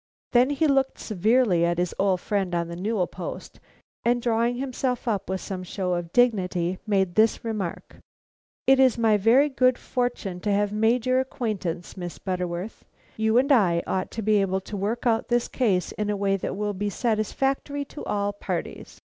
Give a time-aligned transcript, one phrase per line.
[0.31, 3.59] Then he looked severely at his old friend on the newel post,
[4.03, 7.97] and drawing himself up with some show of dignity, made this remark:
[8.65, 12.83] "It is my very good fortune to have made your acquaintance, Miss Butterworth.
[13.15, 16.35] You and I ought to be able to work out this case in a way
[16.35, 18.99] that will be satisfactory to all parties."